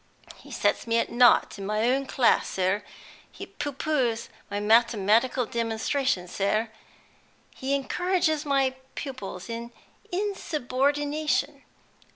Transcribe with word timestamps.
He 0.37 0.49
sets 0.49 0.87
me 0.87 0.97
at 0.97 1.11
naught 1.11 1.59
in 1.59 1.65
my 1.67 1.87
own 1.91 2.07
class, 2.07 2.49
sir; 2.49 2.83
he 3.31 3.45
pooh 3.45 3.71
poohs 3.71 4.29
my 4.49 4.59
mathematical 4.59 5.45
demonstrations, 5.45 6.31
sir; 6.31 6.71
he 7.53 7.75
encourages 7.75 8.43
my 8.43 8.73
pupils 8.95 9.47
in 9.47 9.71
insubordination! 10.11 11.61